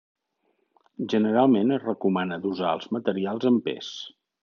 [1.15, 3.97] Generalment es recomana dosar els materials en pes.